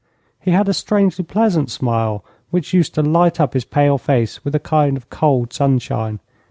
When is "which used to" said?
2.49-3.03